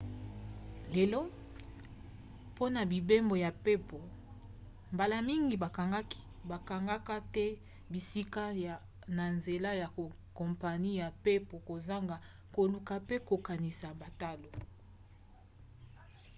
lelo 0.93 1.19
mpona 2.51 2.79
mibembo 2.93 3.35
ya 3.43 3.49
mpepo 3.57 3.99
mbala 4.93 5.17
mingi 5.27 5.55
bakangaka 6.55 7.15
te 7.35 7.45
bisika 7.91 8.43
na 9.17 9.25
nzela 9.35 9.69
ya 9.81 9.87
kompani 10.37 10.89
ya 11.01 11.07
mpepo 11.17 11.55
kozanga 11.67 12.15
koluka 12.55 12.93
mpe 13.05 13.15
kokanisa 13.29 13.87
batalo 14.01 14.49